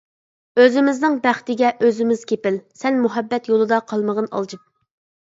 [0.63, 4.69] ئۆزىمىزنىڭ بەختىگە ئۆزىمىز كېپىل؟ سەن مۇھەببەت يولىدا قالمىغىن ئالجىپ.